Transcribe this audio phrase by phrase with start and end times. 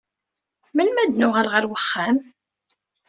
[0.75, 2.17] Melmi ad nuɣal ɣer uxxam?